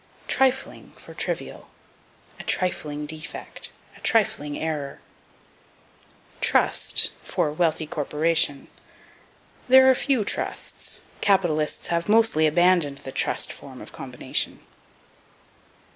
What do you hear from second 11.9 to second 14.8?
have mostly abandoned the trust form of combination.